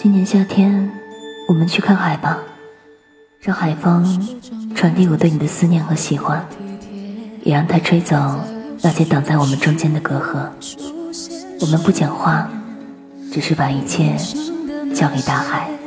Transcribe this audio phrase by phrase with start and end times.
[0.00, 0.88] 今年夏天
[1.48, 2.38] 我们去看海吧
[3.40, 4.06] 让海风
[4.72, 6.46] 传递我对你的思念和喜欢
[7.42, 8.16] 也让它吹走
[8.80, 10.48] 那些挡在我们中间的隔阂。
[11.60, 12.48] 我们不讲话
[13.32, 14.16] 只是把一切
[14.94, 15.77] 交给大海。